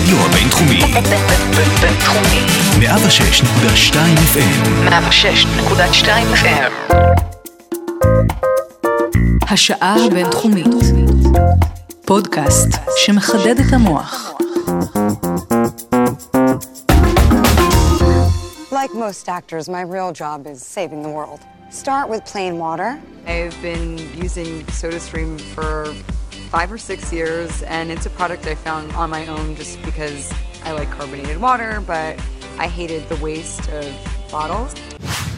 [0.00, 0.80] הרדיו הבינתחומי.
[1.80, 2.46] בינתחומי.
[2.80, 3.94] 106.2
[4.34, 4.88] FM.
[4.88, 6.72] 106.2 FM.
[9.50, 10.66] השעה הבינתחומית.
[12.04, 14.32] פודקאסט שמחדד את המוח.
[18.72, 21.40] Like most actors, my real job is saving the world.
[21.70, 22.90] Start with plain water.
[23.26, 25.70] I've been using SodaStream for
[26.56, 30.22] five or six years, and it's a product I found on my own just because
[30.64, 32.12] I like carbonated water, but
[32.64, 33.86] I hated the waste of
[34.32, 34.74] bottles.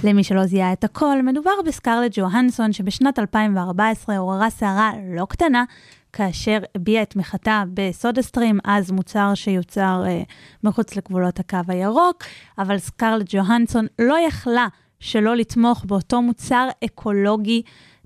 [0.05, 5.65] למי שלא זיהה את הכל, מדובר בסקרלט ג'והנסון שבשנת 2014 עוררה סערה לא קטנה,
[6.13, 10.23] כאשר הביעה את תמיכתה בסודה סטרים, אז מוצר שיוצר אה,
[10.65, 12.25] מחוץ לגבולות הקו הירוק,
[12.59, 14.67] אבל סקרלט ג'והנסון לא יכלה
[15.01, 17.63] שלא לתמוך באותו מוצר אקולוגי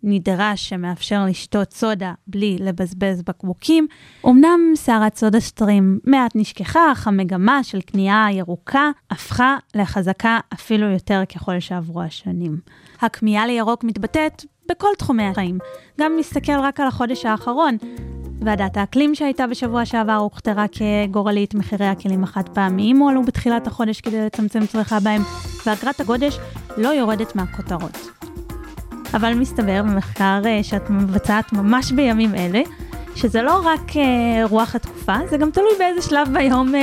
[0.06, 3.86] נדרש שמאפשר לשתות סודה בלי לבזבז בקבוקים.
[4.26, 11.22] אמנם סערת סודה סטרים מעט נשכחה, אך המגמה של קנייה ירוקה הפכה לחזקה אפילו יותר
[11.34, 12.60] ככל שעברו השנים.
[13.00, 15.58] הכמיהה לירוק מתבטאת בכל תחומי החיים.
[16.00, 17.76] גם נסתכל רק על החודש האחרון,
[18.40, 24.26] ועדת האקלים שהייתה בשבוע שעבר הוכתרה כגורלית, מחירי הכלים החד פעמיים הועלו בתחילת החודש כדי
[24.26, 25.22] לצמצם צריכה בהם,
[25.66, 26.38] ואגרת הגודש
[26.76, 28.15] לא יורדת מהכותרות.
[29.14, 32.60] אבל מסתבר במחקר אה, שאת מבצעת ממש בימים אלה,
[33.14, 36.80] שזה לא רק אה, רוח התקופה, זה גם תלוי באיזה שלב ביום אה,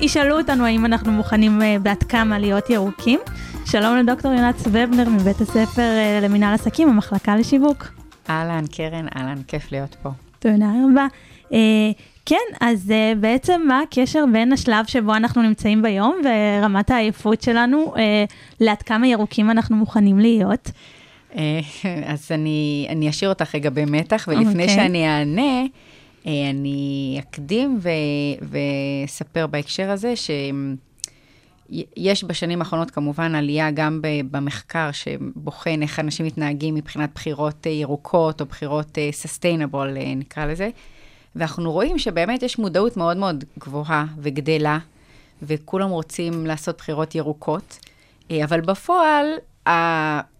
[0.00, 3.20] ישאלו אותנו האם אנחנו מוכנים בעד כמה להיות ירוקים.
[3.66, 5.90] שלום לדוקטור יונת סבבנר מבית הספר
[6.22, 7.86] למינהל עסקים, המחלקה לשיווק.
[8.30, 10.10] אהלן, קרן, אהלן, כיף להיות פה.
[10.38, 11.06] תודה רבה.
[12.26, 17.94] כן, אז אה, בעצם מה הקשר בין השלב שבו אנחנו נמצאים ביום ורמת העייפות שלנו
[17.96, 18.24] אה,
[18.60, 20.70] לעד כמה ירוקים אנחנו מוכנים להיות?
[21.36, 21.60] אה,
[22.12, 24.68] אז אני, אני אשאיר אותך רגע במתח, ולפני אוקיי.
[24.68, 25.62] שאני אענה,
[26.26, 27.88] אה, אני אקדים ו,
[28.42, 37.10] ואספר בהקשר הזה שיש בשנים האחרונות כמובן עלייה גם במחקר שבוחן איך אנשים מתנהגים מבחינת
[37.14, 40.68] בחירות אה, ירוקות או בחירות sustainable, נקרא לזה.
[41.36, 44.78] ואנחנו רואים שבאמת יש מודעות מאוד מאוד גבוהה וגדלה,
[45.42, 47.78] וכולם רוצים לעשות בחירות ירוקות,
[48.44, 49.26] אבל בפועל,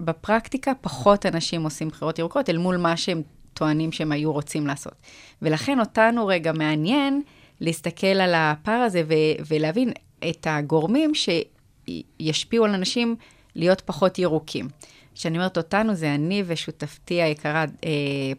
[0.00, 3.22] בפרקטיקה פחות אנשים עושים בחירות ירוקות אל מול מה שהם
[3.54, 4.94] טוענים שהם היו רוצים לעשות.
[5.42, 7.22] ולכן אותנו רגע מעניין
[7.60, 9.92] להסתכל על הפער הזה ו- ולהבין
[10.30, 13.16] את הגורמים שישפיעו על אנשים
[13.54, 14.68] להיות פחות ירוקים.
[15.14, 17.90] כשאני אומרת אותנו, זה אני ושותפתי היקרה, אה,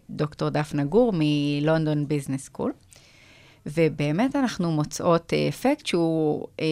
[0.09, 2.72] דוקטור דפנה גור מלונדון ביזנס סקול.
[3.66, 6.66] ובאמת אנחנו מוצאות אה, אפקט שהוא אה,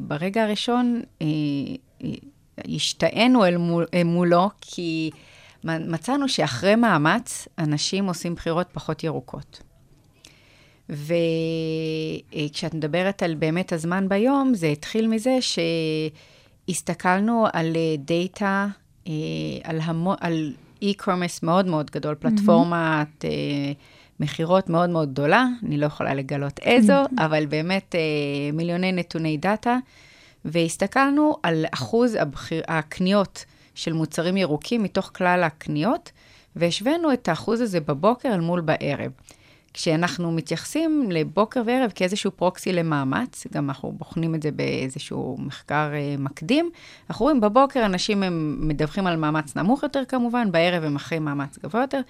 [0.00, 1.26] ברגע הראשון אה,
[2.04, 2.08] אה,
[2.58, 5.10] השתאינו אל מול, אה, מולו, כי
[5.64, 9.62] מצאנו שאחרי מאמץ, אנשים עושים בחירות פחות ירוקות.
[10.88, 15.38] וכשאת מדברת על באמת הזמן ביום, זה התחיל מזה
[16.68, 18.66] שהסתכלנו על אה, דאטה,
[19.06, 19.12] אה,
[19.64, 23.30] על, המו, על e-commerce מאוד מאוד גדול, פלטפורמת אה,
[24.20, 28.00] מכירות מאוד מאוד גדולה, אני לא יכולה לגלות איזו, אבל באמת אה,
[28.52, 29.78] מיליוני נתוני דאטה,
[30.44, 33.44] והסתכלנו על אחוז הבחיר, הקניות
[33.74, 36.10] של מוצרים ירוקים מתוך כלל הקניות,
[36.56, 39.10] והשווינו את האחוז הזה בבוקר אל מול בערב.
[39.74, 46.20] כשאנחנו מתייחסים לבוקר וערב כאיזשהו פרוקסי למאמץ, גם אנחנו בוחנים את זה באיזשהו מחקר uh,
[46.20, 46.70] מקדים,
[47.10, 51.58] אנחנו רואים בבוקר אנשים הם מדווחים על מאמץ נמוך יותר כמובן, בערב הם אחרי מאמץ
[51.58, 52.00] גבוה יותר,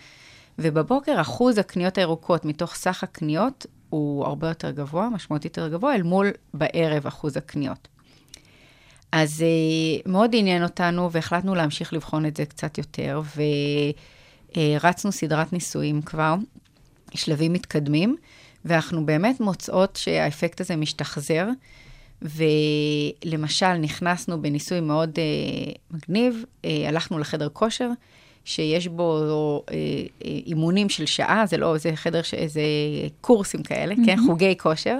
[0.59, 6.03] ובבוקר אחוז הקניות הירוקות מתוך סך הקניות הוא הרבה יותר גבוה, משמעותית יותר גבוה, אל
[6.03, 7.89] מול בערב אחוז הקניות.
[9.17, 13.23] אז uh, מאוד עניין אותנו והחלטנו להמשיך לבחון את זה קצת יותר,
[14.57, 16.35] ורצנו סדרת ניסויים כבר.
[17.15, 18.17] שלבים מתקדמים,
[18.65, 21.49] ואנחנו באמת מוצאות שהאפקט הזה משתחזר,
[22.23, 27.91] ולמשל, נכנסנו בניסוי מאוד אה, מגניב, אה, הלכנו לחדר כושר,
[28.45, 29.23] שיש בו
[29.71, 32.35] אה, אה, אימונים של שעה, זה לא, זה חדר, ש...
[32.47, 32.63] זה
[33.21, 34.07] קורסים כאלה, mm-hmm.
[34.07, 34.17] כן?
[34.27, 34.99] חוגי כושר,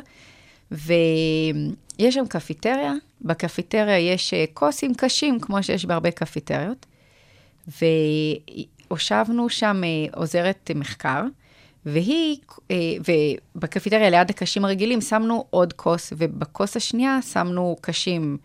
[0.71, 2.93] ויש שם קפיטריה,
[3.25, 6.87] בקפיטריה יש אה, כוסים קשים, כמו שיש בהרבה קפיטריות,
[8.89, 11.23] והושבנו שם אה, עוזרת מחקר,
[11.87, 12.37] והיא,
[12.71, 12.77] אה,
[13.57, 18.37] ובקפיטריה ליד הקשים הרגילים שמנו עוד כוס, ובכוס השנייה שמנו קשים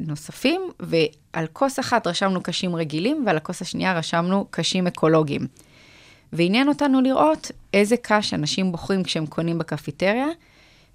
[0.00, 5.46] נוספים, ועל כוס אחת רשמנו קשים רגילים, ועל הכוס השנייה רשמנו קשים אקולוגיים.
[6.32, 10.26] ועניין אותנו לראות איזה קש אנשים בוחרים כשהם קונים בקפיטריה,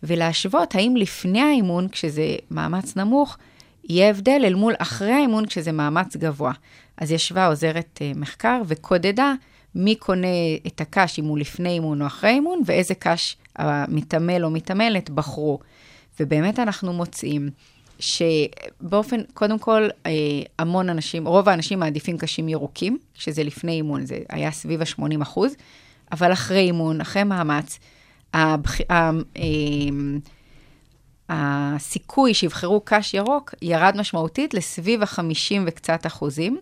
[0.08, 3.38] ולהשוות האם לפני האימון, כשזה מאמץ נמוך,
[3.84, 6.52] יהיה הבדל אל מול אחרי האימון, כשזה מאמץ גבוה.
[6.98, 9.34] אז ישבה עוזרת אה, מחקר וקודדה
[9.76, 10.28] מי קונה
[10.68, 15.60] את הקש, אם הוא לפני אימון או אחרי אימון, ואיזה קש המתעמל או מתעמלת בחרו.
[16.20, 17.50] ובאמת אנחנו מוצאים
[18.00, 20.12] שבאופן, קודם כל, אה,
[20.60, 25.56] המון אנשים, רוב האנשים מעדיפים קשים ירוקים, שזה לפני אימון, זה היה סביב ה-80 אחוז,
[26.12, 27.80] אבל אחרי אימון, אחרי מאמץ,
[28.36, 28.82] הבח...
[28.92, 29.12] אה,
[31.30, 36.58] הסיכוי שיבחרו קש ירוק ירד משמעותית לסביב ה-50 וקצת אחוזים.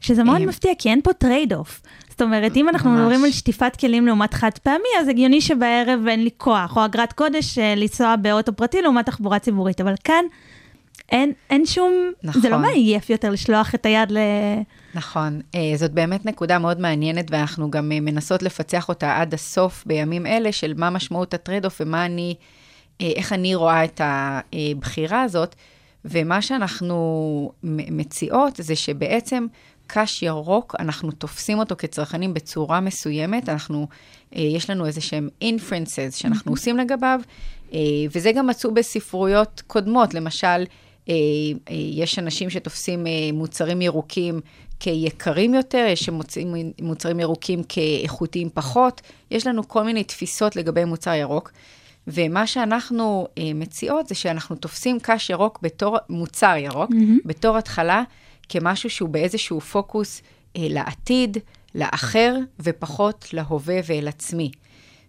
[0.00, 1.82] שזה מאוד אה, מפתיע, כי אין פה trade off.
[2.10, 3.00] זאת אומרת, אם אנחנו ממש.
[3.00, 7.12] מדברים על שטיפת כלים לעומת חד פעמי, אז הגיוני שבערב אין לי כוח, או אגרת
[7.12, 9.80] קודש אה, לנסוע באוטו פרטי לעומת תחבורה ציבורית.
[9.80, 10.24] אבל כאן
[11.12, 11.92] אין, אין שום,
[12.22, 12.42] נכון.
[12.42, 14.18] זה לא מעייף יותר לשלוח את היד ל...
[14.96, 19.84] נכון, אה, זאת באמת נקודה מאוד מעניינת, ואנחנו גם אה, מנסות לפצח אותה עד הסוף
[19.86, 22.34] בימים אלה, של מה משמעות ה trade-off ומה אני,
[23.00, 25.54] אה, איך אני רואה את הבחירה הזאת.
[26.04, 29.46] ומה שאנחנו מציעות זה שבעצם
[29.86, 33.86] קש ירוק, אנחנו תופסים אותו כצרכנים בצורה מסוימת, אנחנו,
[34.32, 37.20] יש לנו איזה שהם inferences שאנחנו עושים לגביו,
[38.14, 40.64] וזה גם מצאו בספרויות קודמות, למשל,
[41.70, 44.40] יש אנשים שתופסים מוצרים ירוקים
[44.80, 49.00] כיקרים יותר, יש שמוצאים מוצרים ירוקים כאיכותיים פחות,
[49.30, 51.52] יש לנו כל מיני תפיסות לגבי מוצר ירוק.
[52.06, 57.20] ומה שאנחנו אה, מציעות זה שאנחנו תופסים קש ירוק בתור, מוצר ירוק, mm-hmm.
[57.24, 58.02] בתור התחלה,
[58.48, 60.22] כמשהו שהוא באיזשהו פוקוס
[60.56, 61.38] אה, לעתיד,
[61.74, 64.50] לאחר, ופחות להווה ואל עצמי.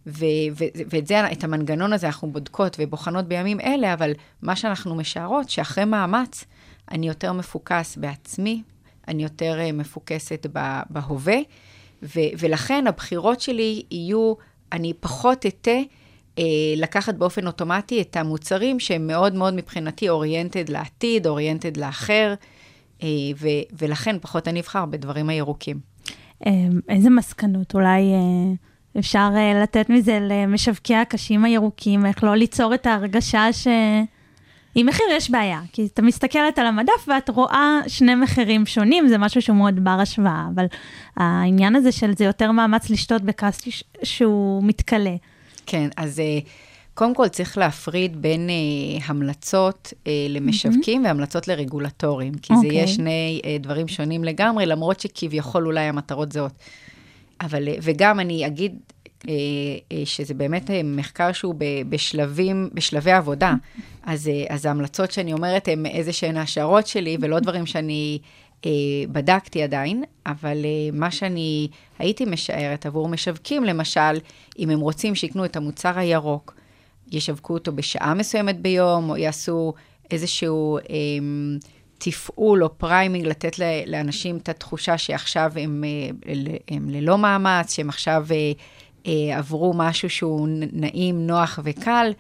[0.08, 4.12] ו- ו- ואת זה, את המנגנון הזה אנחנו בודקות ובוחנות בימים אלה, אבל
[4.42, 6.46] מה שאנחנו משערות, שאחרי מאמץ,
[6.92, 8.62] אני יותר מפוקס בעצמי,
[9.08, 10.48] אני יותר אה, מפוקסת
[10.90, 11.38] בהווה,
[12.04, 14.34] ו- ולכן הבחירות שלי יהיו,
[14.72, 15.72] אני פחות אטה
[16.40, 16.44] אה,
[16.78, 22.34] לקחת באופן אוטומטי את המוצרים שהם מאוד מאוד מבחינתי אוריינטד לעתיד, אוריינטד לאחר,
[23.04, 23.08] אה,
[23.38, 25.80] ו- ולכן פחות אני אבחר בדברים הירוקים.
[26.90, 29.30] איזה מסקנות אולי אה, אפשר
[29.64, 33.68] לתת מזה למשווקי הקשים הירוקים, איך לא ליצור את ההרגשה ש...
[34.80, 39.18] עם מחיר יש בעיה, כי אתה מסתכלת על המדף ואת רואה שני מחירים שונים, זה
[39.18, 40.66] משהו שהוא מאוד בר השוואה, אבל
[41.16, 43.62] העניין הזה של זה יותר מאמץ לשתות בכס
[44.04, 45.16] שהוא מתכלה.
[45.66, 46.40] כן, אז אה,
[46.94, 51.08] קודם כל צריך להפריד בין אה, המלצות אה, למשווקים mm-hmm.
[51.08, 52.56] והמלצות לרגולטורים, כי okay.
[52.56, 52.78] זה אוקיי.
[52.78, 56.54] יהיה שני אה, דברים שונים לגמרי, למרות שכביכול אולי המטרות זהות.
[57.42, 58.76] אבל, אה, וגם אני אגיד
[60.06, 61.56] שזה באמת אה, מחקר שהוא
[61.90, 63.54] בשלבים, בשלבי עבודה.
[64.04, 68.20] אז, אה, אז ההמלצות שאני אומרת הן איזה שהן השערות שלי, ולא דברים שאני
[68.66, 68.72] אה,
[69.12, 71.68] בדקתי עדיין, אבל אה, מה שאני
[72.00, 74.20] הייתי משערת עבור משווקים, למשל,
[74.60, 76.56] אם הם רוצים שיקנו את המוצר הירוק,
[77.12, 79.74] ישווקו אותו בשעה מסוימת ביום, או יעשו
[80.12, 80.78] איזשהו...
[80.78, 80.84] אה,
[81.98, 86.34] תפעול או framing, לתת לאנשים את התחושה שעכשיו הם, אה,
[86.68, 88.52] הם ללא מאמץ, שהם עכשיו אה, אה,
[89.36, 92.12] עברו משהו שהוא נעים, נוח וקל,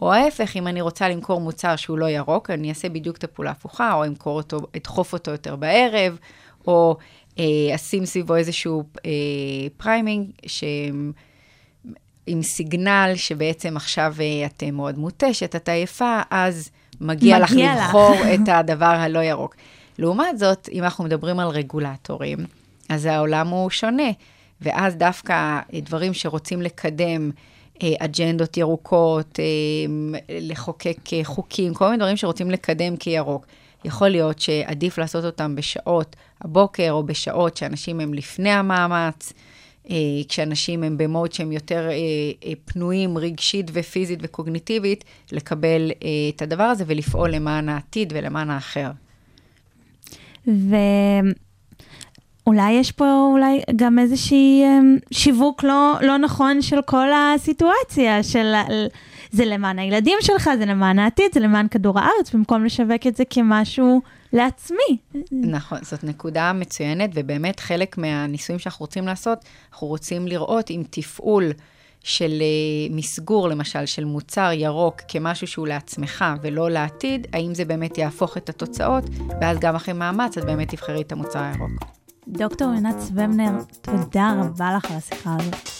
[0.00, 3.50] או ההפך, אם אני רוצה למכור מוצר שהוא לא ירוק, אני אעשה בדיוק את הפעולה
[3.50, 6.18] ההפוכה, או אמכור אותו, אדחוף אותו יותר בערב,
[6.66, 6.96] או
[7.38, 9.10] אה, אשים סביבו איזשהו אה,
[9.76, 11.12] framing, שהם...
[12.26, 16.70] עם signal שבעצם עכשיו אה, את אה, מאוד מותשת, את עייפה, אז
[17.00, 17.80] מגיע, מגיע לך.
[17.80, 19.54] לבחור את הדבר הלא ירוק.
[19.98, 22.38] לעומת זאת, אם אנחנו מדברים על רגולטורים,
[22.88, 24.10] אז העולם הוא שונה,
[24.64, 27.30] ואז דווקא אה, דברים שרוצים לקדם,
[27.82, 29.44] אה, אג'נדות ירוקות, אה,
[30.40, 33.46] לחוקק חוקים, כל מיני דברים שרוצים לקדם כירוק.
[33.84, 39.32] יכול להיות שעדיף לעשות אותם בשעות הבוקר או בשעות שאנשים הם לפני המאמץ,
[40.28, 41.88] כשאנשים הם במוד שהם יותר
[42.64, 45.90] פנויים רגשית ופיזית וקוגניטיבית, לקבל
[46.36, 48.90] את הדבר הזה ולפעול למען העתיד ולמען האחר.
[52.46, 58.54] ואולי יש פה אולי גם איזושהי אמ, שיווק לא, לא נכון של כל הסיטואציה, של
[59.30, 63.24] זה למען הילדים שלך, זה למען העתיד, זה למען כדור הארץ, במקום לשווק את זה
[63.30, 64.00] כמשהו
[64.32, 64.98] לעצמי.
[65.32, 69.38] נכון, זאת נקודה מצוינת, ובאמת חלק מהניסויים שאנחנו רוצים לעשות,
[69.72, 71.52] אנחנו רוצים לראות אם תפעול
[72.02, 77.98] של אה, מסגור, למשל, של מוצר ירוק כמשהו שהוא לעצמך ולא לעתיד, האם זה באמת
[77.98, 79.04] יהפוך את התוצאות,
[79.40, 82.03] ואז גם אחרי מאמץ, את באמת תבחרי את המוצר הירוק.
[82.28, 85.73] דוקטור עינת סבבנר, תודה רבה לך על השיחה הזאת.